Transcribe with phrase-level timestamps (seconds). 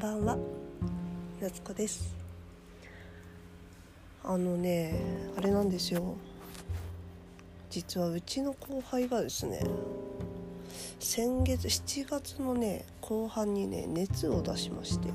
[0.00, 0.38] ばんは。
[1.42, 2.16] 夏子です。
[4.24, 4.94] あのね
[5.36, 6.16] あれなんですよ。
[7.68, 9.62] 実はうちの後輩がですね
[10.98, 15.08] 先月7月のね後半にね熱を出しまして。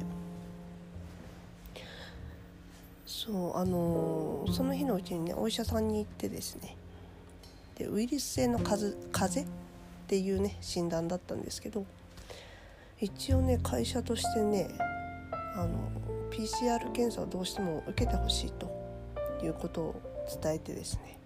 [3.07, 6.77] そうあのその日のうちにねお医者さんに行ってですね。
[7.75, 9.45] でウイルス性の風邪っ
[10.05, 11.87] ていうね診断だったんですけど
[12.99, 14.69] 一応ね会社としてね
[15.55, 15.91] あの
[16.31, 18.69] PCR 検査をどうしても受けてほしいと
[19.43, 20.01] いうことを
[20.41, 21.17] 伝えてですね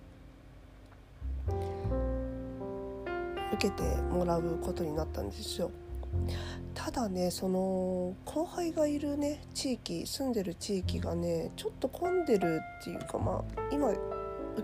[3.54, 5.72] 受けてもらうことになったんですよ。
[6.74, 13.98] ただねその後輩がいるね地域住んでる地域がねちょっと混んでるっていうかまあ今受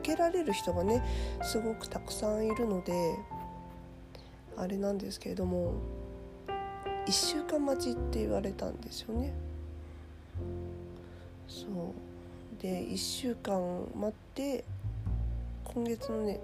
[0.02, 1.04] けられる人がね
[1.44, 2.94] すごくたくさんいるので
[4.58, 5.74] あれなんですけれども
[7.08, 9.34] 1週間待ちって言われたんですよね。
[11.48, 13.60] そうで1週間
[13.96, 14.64] 待って
[15.64, 16.40] 今月のね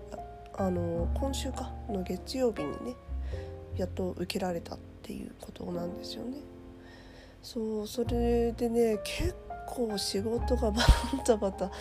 [0.56, 2.96] あの今週かの月曜日にね
[3.76, 6.38] やっと受けられたっていうことなんですよね。
[7.42, 9.36] そうそれでね結
[9.68, 10.84] 構仕事がバ
[11.26, 11.72] タバタ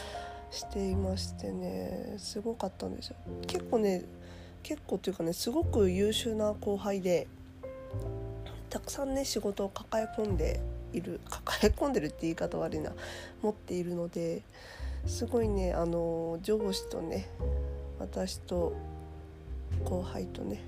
[0.51, 3.17] していましてねすごかったんですよ。
[3.47, 4.05] 結構ね
[4.63, 7.27] 結構というかねすごく優秀な後輩で
[8.71, 10.61] たくさんね仕事を抱え込んで
[10.93, 12.93] いる 抱え込んでるって言い方悪いな。
[13.43, 14.43] 持っているので
[15.07, 17.29] すごいねあの上司とね
[17.99, 18.73] 私と
[19.85, 20.61] 後輩とね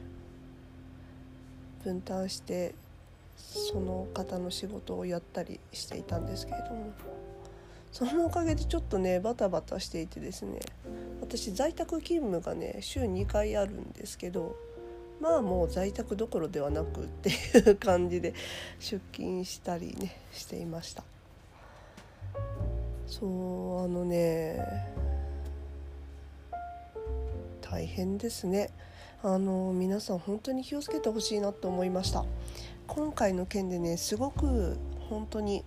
[1.85, 2.75] 分担して
[3.37, 6.93] その方の仕事をやったりしていたんですけれども。
[7.93, 10.61] そのおかげでちょっとねバタバタしていてですね
[11.21, 14.57] 私在宅勤務がね週2回あるんですけど
[15.23, 17.33] まあもう在宅どころではなくってい
[17.71, 18.35] う感じで
[18.81, 21.05] 出勤したりねしていました。
[23.07, 24.67] そうあのね
[27.61, 28.71] 大変ですね。
[29.23, 32.25] あの皆さん本当に気をつけてほしいなと思いました。
[32.89, 34.77] 今回の件でねすごく
[35.09, 35.63] 本当に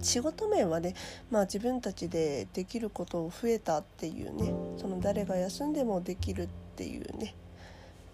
[0.00, 0.94] 仕事面はね、
[1.28, 7.34] まあ、自分たちでできることを増えたっていうねその誰が休んでもできるっていうね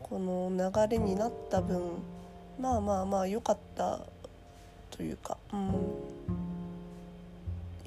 [0.09, 1.83] この流れになった分
[2.61, 4.01] まあまあまあ良かった
[4.91, 6.19] というかうん。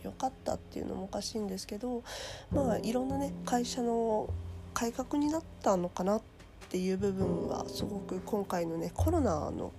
[0.03, 2.03] 良かったっていうのもおかしいんですけど
[2.51, 4.29] まあいろんなね会社の
[4.73, 6.21] 改革になったのかなっ
[6.69, 9.71] ていう部分はすごく今回のねコロナの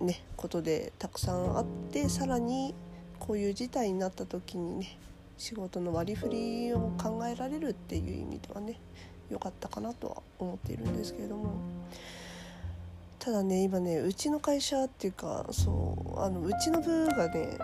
[0.00, 2.74] ねことでたくさんあってさらに
[3.18, 4.98] こういう事態になった時にね
[5.36, 8.78] 仕事の割り振りを考えられるっていう意味ではね
[9.34, 11.52] 良かったかなとは思っているんですけれども。
[13.18, 17.56] ただね今ねうちの会社っていうかそうあのうちの部がね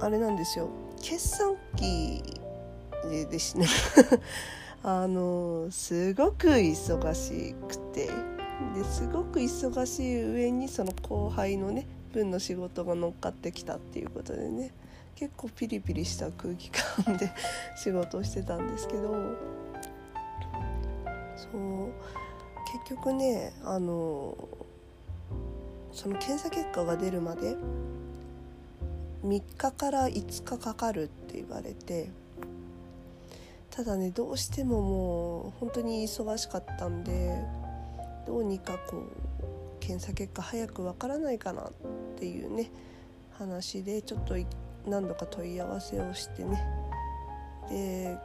[0.00, 0.68] あれなんですよ。
[1.00, 2.22] 決算期
[3.04, 3.66] でですね。
[4.82, 8.10] あのすごく忙しくて。
[8.74, 14.70] ですごく忙しい上にその後輩のね分の仕事が乗っかってきたっていうことでね。
[15.14, 17.30] 結構ピリピリした空気感で
[17.76, 19.14] 仕事をしてたんですけど。
[21.52, 21.92] そう。
[22.72, 24.34] 結局ねあの
[25.92, 27.54] その検査結果が出るまで
[29.24, 32.08] 3日から5日かかるって言われて
[33.70, 37.38] ただねどうしてももう本当に忙しかったんで
[38.26, 39.06] どうにかこう
[39.80, 41.72] 検査結果早くわからないかなっ
[42.18, 42.70] ていうね
[43.38, 44.34] 話でちょっと
[44.86, 46.64] 何度か問い合わせをしてね。
[47.68, 48.16] で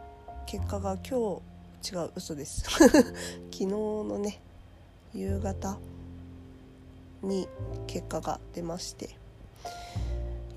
[0.45, 1.41] 結果が今日
[1.83, 2.63] 違う嘘です。
[2.63, 2.79] 昨
[3.51, 4.39] 日のね
[5.13, 5.77] 夕方
[7.23, 7.47] に
[7.87, 9.09] 結果が出まして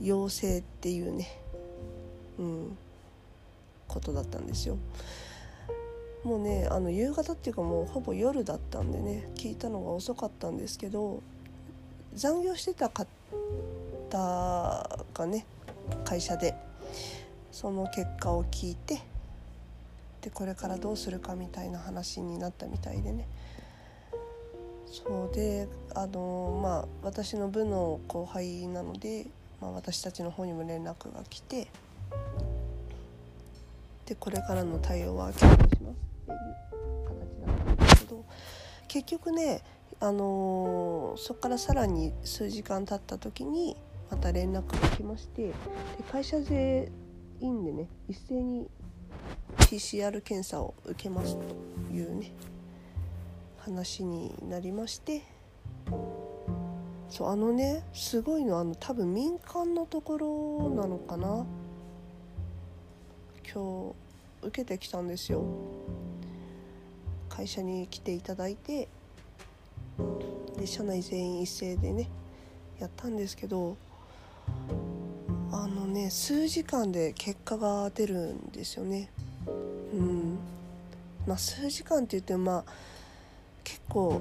[0.03, 1.28] 陽性っていうね
[2.38, 2.76] うん
[3.88, 4.76] ことだったんですよ。
[6.25, 11.23] もうねあの夕方っていうかもうほぼ夜だったんでね聞いたのが遅かったんですけど
[12.14, 13.06] 残業してた方
[14.11, 15.46] がね
[16.05, 16.55] 会社で
[17.52, 19.00] その結果を聞いて
[20.22, 23.26] でこれからどうするかみたいな話になったみたいでね。
[24.90, 29.26] そうであのまあ私の部の後輩なので、
[29.61, 31.69] まあ、私たちの方にも連絡が来て
[34.05, 38.25] でこれからの対応は検討しますっていう形なんですけど
[38.88, 39.62] 結局ね
[40.00, 43.76] あのそこからさらに数時間経った時に
[44.11, 45.55] また連絡が来ましてで
[46.11, 46.90] 会社全
[47.40, 48.66] 員でね一斉に
[49.70, 52.32] PCR 検査を受けますというね
[53.58, 55.22] 話になりまして。
[57.08, 61.44] そうあのねすごいのあの多分民間のところなのかな。
[63.52, 63.94] 今
[64.43, 65.44] 日受けてきたんですよ。
[67.28, 68.88] 会社に来ていただいて
[70.58, 72.08] で社内全員一斉でね
[72.81, 73.76] やったんですけど
[75.52, 79.11] あのね数時間で結果が出るんですよね。
[81.26, 82.64] まあ数時間って言ってもまあ
[83.64, 84.20] 結構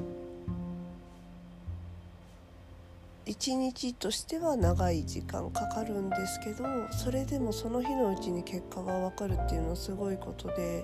[3.25, 10.83] 一日としては長い時間かかるんですけどそれでもその日のうちに結果が分かるっていうのはすごいことで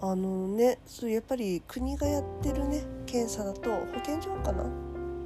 [0.00, 4.64] あのねそうやっぱり国がやってるね検査だと保健所かな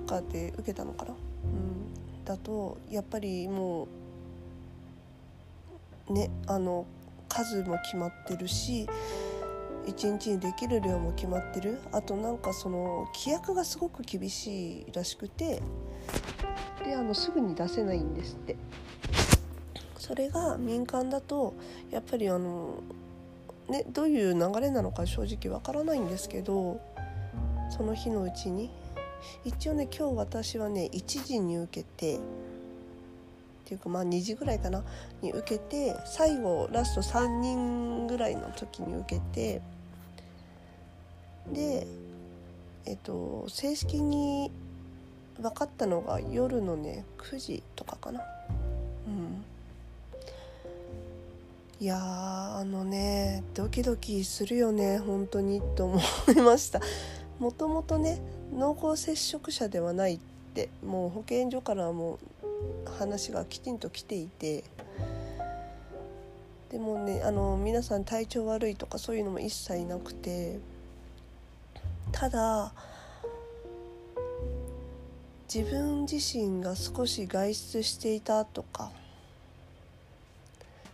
[0.06, 1.14] かで受けたのかな、う
[1.46, 3.86] ん、だとやっぱりも
[6.08, 6.84] うねあの
[7.28, 8.88] 数も決まってるし
[9.86, 11.78] 1日にできる量も決まってる。
[11.92, 15.62] あとなんかその規約がすごく厳しいらしくて。
[16.84, 18.56] であのすぐに出せないんですって。
[19.98, 21.54] それが民間だと
[21.90, 22.82] やっぱりあの
[23.68, 26.80] ねどういう流れなのか正直わからないんですけど
[27.70, 28.70] その日のうちに。
[29.44, 32.18] 一応ね今日私はね1時に受けて
[33.72, 34.84] ていうかまあ2時ぐらいかな
[35.22, 39.62] に受けて最後ラスト3人ぐらいの時に受けて
[41.50, 41.86] で
[42.84, 44.50] えっと正式に
[45.40, 48.20] 分かったのが夜のね9時とかかな。
[49.06, 49.44] うん。
[51.80, 56.00] いやあのねドキドキするよね本当にと思
[56.36, 56.80] いました。
[57.38, 58.20] もともとね
[58.54, 60.18] 濃厚接触者ではないっ
[60.54, 62.18] てもう保健所からも
[62.98, 64.64] 話がきちんと来ていて
[66.70, 70.58] でもねあの皆さん体調悪いとかそういうのも一切なくて
[72.12, 72.72] ただ
[75.52, 78.90] 自分自身が少し外出していたとか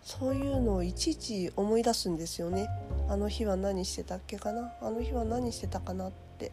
[0.02, 2.66] そういうのをいちいち思い出すんですよね。
[3.10, 4.72] あの日は何してたっけかな？
[4.80, 6.50] あの日は何してたかなって。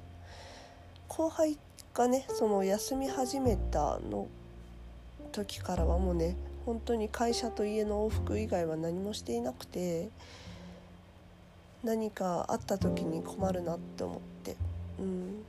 [1.08, 1.58] 後輩
[1.94, 4.28] がねその休み始めたの
[5.36, 10.10] 時からはもうね本当に会社と家の往復以外は何もしていなくて
[11.84, 14.56] 何かあった時に困るなって思って、
[14.98, 15.44] うん、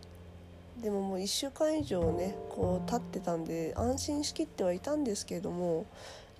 [0.82, 5.86] でももう1週間以上ねこう経ってたんで安心しきってはいたんですけれども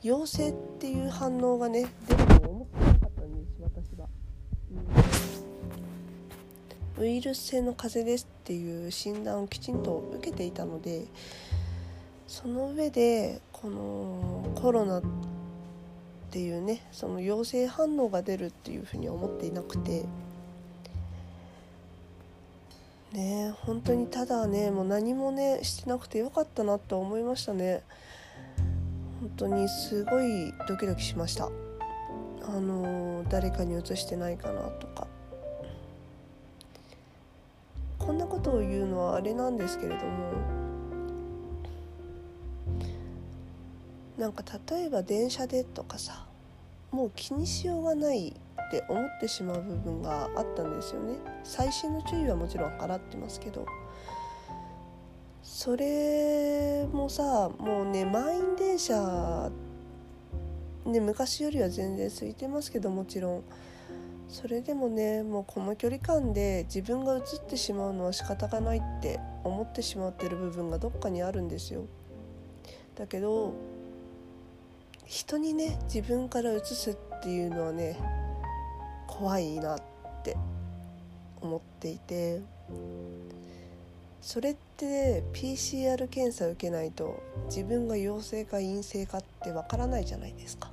[0.03, 4.09] 陽性っていう反応がね出ると思ってなかったんです私は、
[6.99, 11.07] うん、ウイルス性の風邪ですっていう診断をきちんと受けていたので
[12.27, 15.03] その上でこのコロナっ
[16.31, 20.05] ていうねその陽性反応が出るっていうふうに思っていなくて。
[23.13, 27.83] ね本当にただねもう何もねしてなくてよかったなと思いましたね。
[29.21, 31.47] 本当にすごいドキドキしました。
[31.47, 31.51] あ
[32.61, 35.07] の誰かにうつしてないかなとか。
[37.99, 40.56] こんなことを言うのはあれなんですけれども
[44.19, 46.27] なんか例えば電車でとかさ
[46.91, 51.17] もう気にしようがないって思ってしまう部分があったんですよね。
[51.45, 53.67] 細心の注意はもちろん払ってますけど。
[55.43, 59.51] それもさもうね満員電車
[60.85, 63.43] ね昔よりは全然空いてますけどもちろん。
[64.29, 71.85] それでもねもうこの距離感で自分が映ってしまうのは仕方がないって思ってしまってる部分がどっかにあるんですよ。
[72.97, 73.55] だけど
[75.07, 77.97] 人にね自分から移すっていうのはね
[79.07, 79.83] 怖いなっ
[80.25, 80.37] て
[81.41, 82.41] 思っていて
[84.21, 90.71] それって PCR 検査受けないと自分が陽性か陰性かってわからないじゃないですか。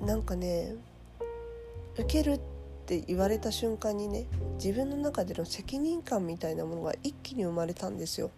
[0.00, 0.74] なんかね
[1.94, 2.40] 受けるっ
[2.86, 4.24] て言われた瞬間にね
[4.56, 8.30] 自分の中での責任感みたいなものが一気に生まれたんですよ。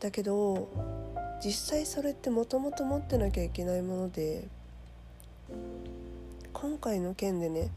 [0.00, 0.68] だけど
[1.44, 4.44] 実際それってもともと持ってなきゃいけないもので
[6.52, 7.68] 今回の件でね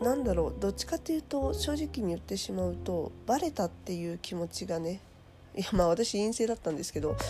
[0.00, 5.00] 何だろうどっちかっていうと正直に言ってしまうとバレたっていう気持ちがね
[5.56, 7.16] いやまあ私陰性だったんですけど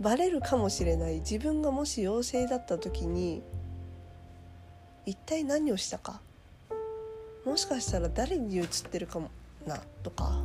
[0.00, 1.14] バレるかもしれない。
[1.16, 3.42] 自分がもし陽性だった時に
[5.06, 6.20] 一体何をしたか。
[7.44, 9.30] もしかしたら誰に移ってるかも
[9.66, 10.40] なとか。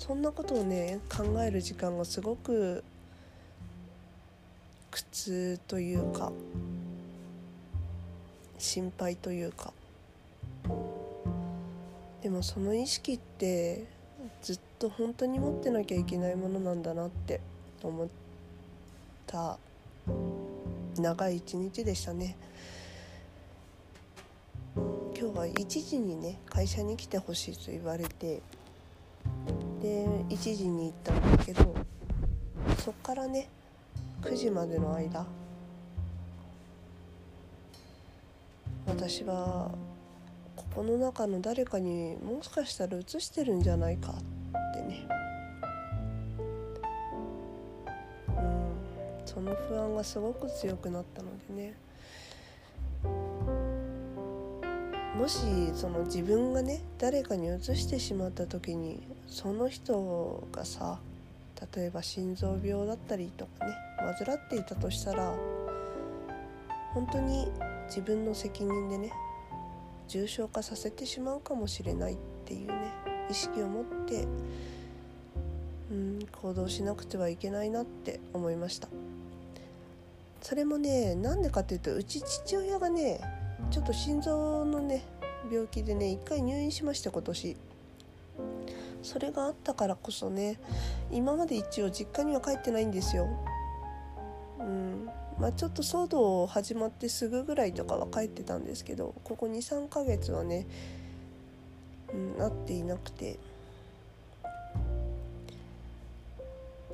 [0.00, 2.82] そんなことをね考える時間がすごく
[4.90, 6.32] 苦痛というか
[8.58, 9.72] 心配というか。
[12.22, 13.84] でもその意識って
[14.42, 17.40] ずっと本当に持ってなきゃいけないものなんだなって
[17.82, 18.08] 思っ
[19.26, 19.58] た
[20.98, 22.36] 長い一日でしたね。
[24.74, 28.40] 今日は1時にね会社に来てほしいと言われて
[29.80, 31.74] で1時に行ったんだけど
[32.78, 33.48] そっからね
[34.22, 35.26] 9時までの間
[38.86, 39.70] 私は
[40.56, 45.06] ここの中の誰かにもしかしたら映してるんじゃないかってね。
[48.28, 48.70] うん
[49.24, 51.74] その不安がすごく強くなったのでね。
[55.16, 55.38] もし
[55.74, 60.98] その自分がね誰かに移してしまった時にその人がさ
[61.74, 63.72] 例えば心臓病だったりとかね
[64.18, 65.32] 患っていたとしたら
[66.92, 67.46] 本当に
[67.86, 69.12] 自分の責任でね
[70.08, 72.92] 重症化させてしまうかもしれないっていうね
[73.30, 74.26] 意識を持って
[75.90, 78.88] うん行動しなくてはいけないなって思いました。
[80.42, 83.20] それもねなんでかっていうとうち父親がね
[83.70, 85.04] ちょっと心臓のね
[85.52, 87.56] 病気でね一回入院しました今年。
[89.02, 90.58] それがあったからこそね
[91.10, 93.28] 今まで一応実家には帰ってないんですよ。
[94.58, 95.08] うん。
[95.38, 100.66] まあちょっと騒動始まってすぐぐらいとかは帰ってたんですけどここ23ヶ月はね、
[102.12, 103.38] うん、会っていなくて。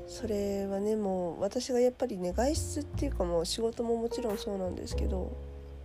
[0.09, 5.37] それはねもう私がやっぱりね外出っていうかもう仕事ももちろんそうなんですけど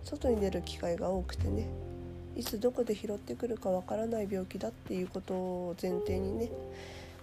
[0.04, 1.66] 外に出る機会が多くてね。
[2.36, 6.50] いつどこで拾ってくるかわからない病気だっていうことを前提にね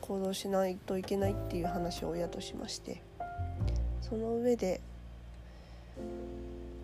[0.02, 3.02] 行動しないといけないっていう話を親としまして
[4.02, 4.82] その上で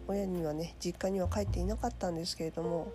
[0.08, 2.92] 親にはね実家には帰っていなかったんですけれども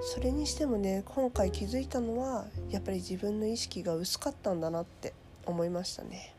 [0.00, 5.12] それにしてもね今回気づいたのはやっぱり自分の意識が薄かったんだなって
[5.46, 6.34] 思いましたね。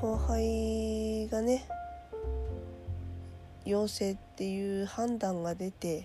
[0.00, 1.66] 後輩がね
[3.64, 6.04] 陽性っていう判断が出て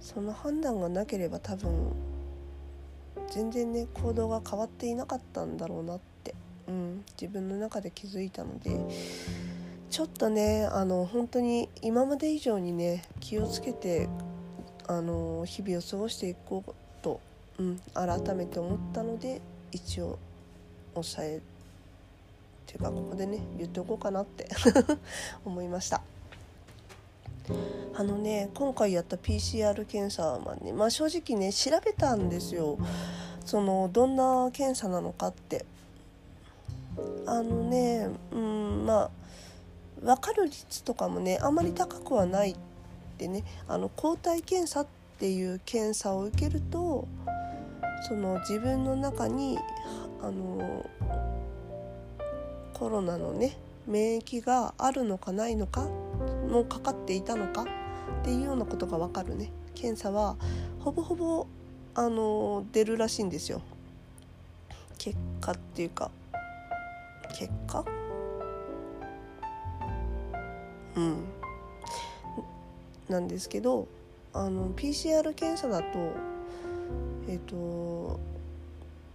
[0.00, 1.92] その判断がなければ多分
[3.30, 6.34] 全然ね行動が変わっていなかったんだろうなって、
[6.68, 8.70] うん、自分の中で気づいたので
[9.90, 14.08] ちょっとねあの本当に今まで以上にね気をつけて
[14.86, 17.20] あの日々を過ごしていこうと、
[17.58, 19.40] うん、改めて思ったので
[19.72, 20.18] 一応
[20.94, 21.53] 抑えて
[22.76, 24.48] いうかここでね言っておこうかなって
[25.44, 26.02] 思いました。
[27.94, 32.78] あのね今回やった PCR 検査はね、まあ、正直ね調べたんですよ。
[33.44, 35.64] そのどんな検査なのかって。
[37.26, 39.10] あのねうんまあ
[40.00, 42.56] 分かる率とかもねあんまり高くはないっ
[43.18, 44.86] てねあの抗体検査っ
[45.18, 47.08] ていう検査を受けると
[48.06, 49.58] その自分の中に
[50.22, 50.84] あの
[52.74, 55.82] コロナのね免疫があるのかないのか
[56.50, 59.50] もうかかっていたのかっていうようなことが分かるね。
[59.74, 60.36] 検査は
[60.80, 61.46] ほぼほぼ
[61.94, 63.62] あの出るらしいんですよ。
[64.98, 66.10] 結果っていうか
[67.38, 67.84] 結果？
[70.96, 71.24] うん。
[73.08, 73.86] なんですけど
[74.32, 76.12] あの PCR 検査だと
[77.28, 78.18] えっ、と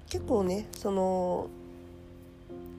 [0.10, 1.48] 結構ねその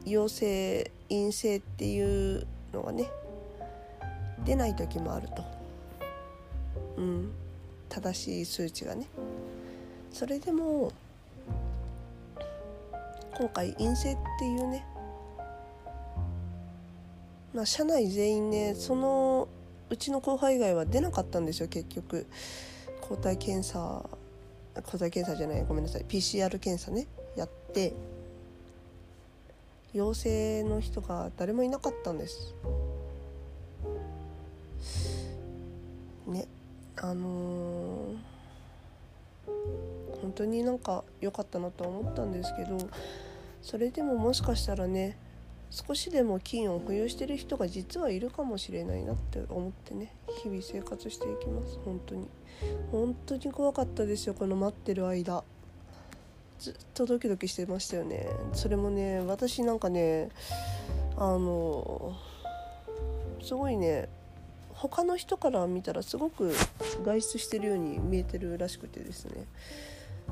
[0.05, 3.11] 陽性陰性っていうのがね
[4.45, 5.45] 出ない時もあると、
[6.97, 7.33] うん、
[7.89, 9.07] 正しい数値がね。
[10.13, 10.93] それでも
[13.39, 14.85] 今回陰性っていうね
[17.55, 19.49] まあ社内全員ねその
[19.89, 22.27] うちの後輩以外は出なかったんですよ結局。
[23.01, 24.05] 抗体検査
[24.87, 26.05] 抗体検査じゃないごめんなさい。
[26.09, 27.93] PCR 検査ねやって。
[29.93, 32.55] 陽性の人が誰もいなかったんです。
[36.27, 36.47] ね
[36.97, 42.79] あのー、本当になんか良かったなと思ったんですけど
[43.63, 45.17] それでももしかしたらね
[45.71, 51.79] 少しでも菌を保有してる人が実はいるかもしれないなって思ってね日々生活していきます。
[51.85, 52.27] 本当に。
[52.91, 55.43] 本当に怖かったですよこの待ってる間。
[56.61, 58.29] ずっとドキドキしてましたよね。
[58.53, 60.29] それもね私なんかね
[61.17, 62.15] あの
[63.43, 64.09] すごいね
[64.75, 66.55] 他の人から見たらすごく
[67.05, 69.47] 外出してるように見えてるらしくてですね。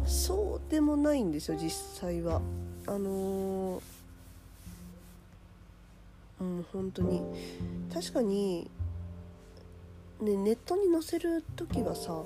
[0.07, 2.41] そうでもないんですよ実際は。
[2.87, 3.83] あの
[6.41, 7.23] うん本当に。
[7.93, 8.71] 確かに
[10.21, 12.25] ね、ネットに載せる時はさ、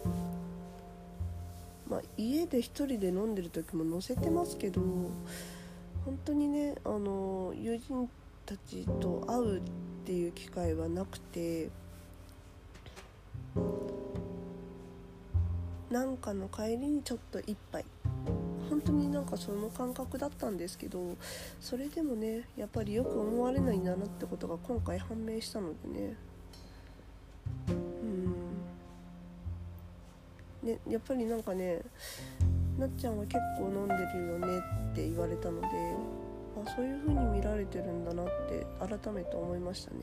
[1.92, 4.80] まあ、家で一人で飲んでる時も載せてますけど
[6.06, 8.08] 本当にねあの友人
[8.46, 9.60] たちと会うっ
[10.06, 11.68] ていう機会はなくて
[15.90, 17.84] なんかの帰りにちょっと一杯。
[18.70, 21.18] 本当になんかその感覚だったんですけど
[21.60, 26.16] それでもねやっぱりよく思われないんだなってことが今回判明したのでね。
[30.62, 31.80] うんねやっぱりなんかね
[32.78, 34.46] なっちゃんは結構飲んでるよね
[34.92, 35.68] って言われたので
[36.64, 40.00] あそういう風に見られてるんだなって改めて思いましたね。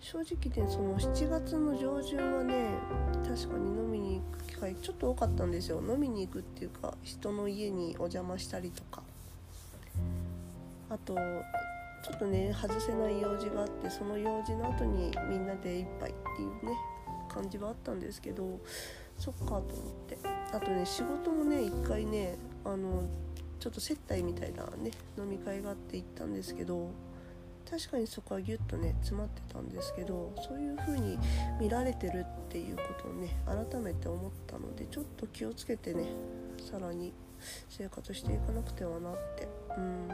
[0.00, 2.70] 正直ねその7月の上旬はね
[3.24, 5.82] 確かに飲みに行く機会ちょっと多かったんですよ。
[5.86, 9.02] 飲みに行くっていうか人の家にお邪魔したりとか。
[10.90, 16.72] あとちょっとね外せない用事があってその用事の後にみんなで一杯っていうね
[17.28, 18.58] 感じはあったんですけど
[19.18, 19.62] そっかと思っ
[20.08, 20.18] て。
[20.52, 23.02] あとね仕事もね一回ねあの
[23.60, 26.90] ちょっと接待みたいなね飲み会があって行ったんですけど
[27.68, 31.18] 確かにそこはギュッとね詰まってたんですけどそういう風に
[31.60, 36.04] 見られてるっていうことをね改めて思ったのでちょっと気をつけてね
[36.70, 37.12] さらに
[37.68, 39.48] 生活していかなくてはなって。
[39.76, 40.08] うん。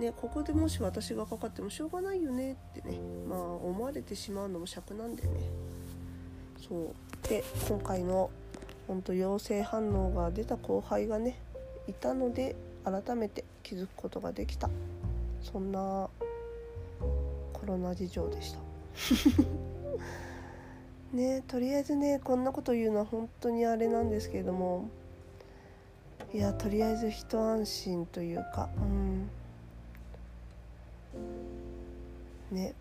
[0.00, 5.40] ねここでもし私がかかってもしょうがないよねってねまあ思われてしまうのも尺なんでね。
[6.66, 7.28] そう。
[7.28, 8.30] で今回の
[8.86, 11.38] 本当陽性反応が出た後輩がね
[11.86, 14.70] いたので改めて気づくことができた。
[15.42, 16.08] そんな
[17.52, 18.58] コロナ事情でした。
[21.12, 24.90] ねとりあえずねこんなこと言うのは本当にあれなんですけれども
[26.34, 29.30] いやとりあえず一安心というかうん。
[32.50, 32.74] ね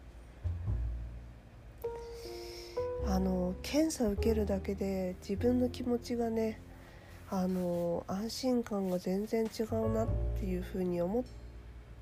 [3.08, 6.60] あの検査受けるだけで自分の気持ちがね
[7.32, 10.08] あの安心感が全然違うなっ
[10.40, 11.24] ていうふうに思っ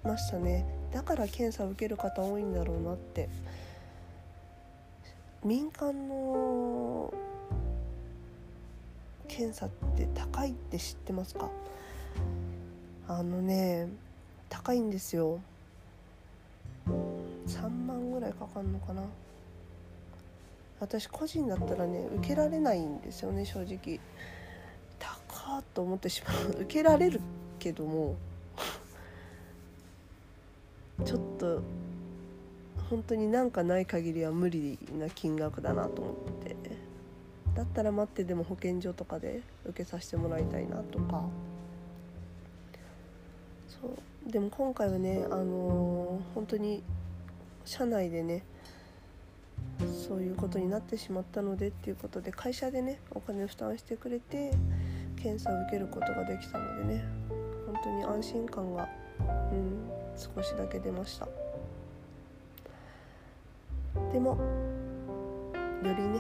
[0.03, 0.63] ましたね。
[0.93, 3.27] だから検査を受ける方多いんだろうなって。
[5.43, 7.11] 民間の
[9.27, 11.49] 検査って高いって知ってますか？
[13.07, 13.87] あのね
[14.47, 15.39] 高いんですよ。
[16.87, 19.01] 3万ぐらいかかるのかな。
[20.79, 23.99] 私個人だったらね受けられないんですよね正直。
[24.99, 26.61] 高っと思ってしまう。
[26.61, 27.21] 受けられる
[27.59, 28.15] けども
[31.05, 31.61] ちょっと
[32.89, 36.55] 本当になんかない限りは無理な金額だなと思って。
[37.55, 41.23] だったら待ってでも保健所とかで受けさせてもらいたいなとか。
[43.67, 44.31] そう。
[44.31, 46.83] でも今回はねあのー、本当に
[47.63, 48.43] 社内でね
[50.07, 54.51] そういうことになってしまったのでっていうことで会社でねお金を負担してくれて
[55.21, 57.03] 検査を受けることができたのでね
[57.65, 58.87] 本当に安心感が
[59.51, 61.27] うん少しだけ出ました
[64.11, 64.37] でも
[65.83, 66.19] よりね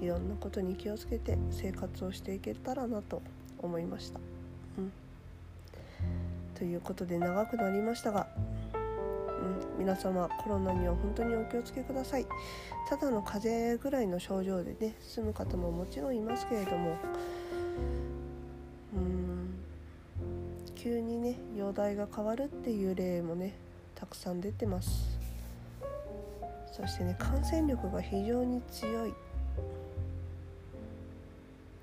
[0.00, 3.22] いろんなことに気をつけて生活をしていけたらなと
[3.58, 4.20] 思いました。
[4.78, 4.92] うん、
[6.54, 8.26] ということで長くなりましたが、
[9.78, 12.26] 皆様コロナには本当にお気をつけください。
[12.88, 16.96] ただの風邪ぐらいの症状でね済む方ももちろんいますけれども。
[18.94, 19.54] うん
[20.74, 23.54] 急にね容体が変わるっていう例もね
[23.94, 25.18] たくさん出てます。
[26.70, 29.12] そしてね感染力が非常に強いっ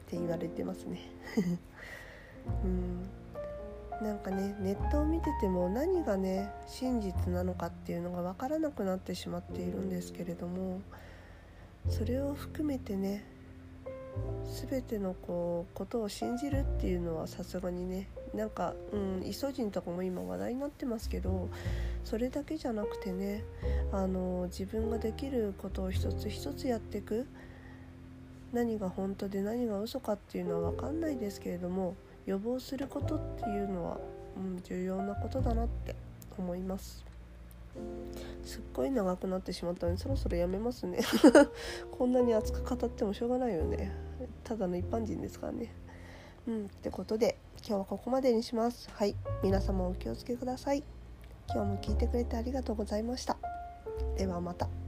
[0.08, 1.00] て言われてますね。
[2.64, 3.21] うん。
[4.02, 10.82] なんかねネットを見てても何がね真実なのかっていうのが分からなくなってしまっているんですけれども
[11.88, 13.24] それを含めてね
[14.70, 21.50] 全てのこうことを信じるっていうのはさすがにねなんか、うん、イソジンとかも今話題になってますけど
[22.04, 23.44] それだけじゃなくてね
[23.92, 27.28] あの自分ができることを一つ一つやっていく
[28.52, 33.98] 何が本当で何が嘘かっていうのは分かんないですけれども予防することっっていうのは、
[34.38, 35.96] うん、重要なことだなって
[36.38, 37.04] 思います。
[38.44, 41.00] すっごい長くなってしまったのでそろそろやめますね。
[41.98, 43.92] こんなに熱く語ってもしょうがないよね。
[44.44, 45.74] ただの一般人ですからね。
[46.48, 48.90] うんってことで今日はここまでにします。
[48.92, 50.84] はい皆様お気をつけください。
[51.50, 53.38] 今日も聞いてくれてありがとうございました。
[54.18, 54.81] ではまた。